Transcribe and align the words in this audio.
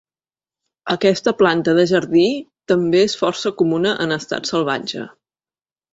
Aquesta 0.93 1.33
planta 1.41 1.75
de 1.79 1.85
jardí 1.93 2.25
també 2.73 3.03
és 3.11 3.17
força 3.23 3.55
comuna 3.63 3.93
en 4.07 4.17
estat 4.17 4.51
salvatge. 4.55 5.05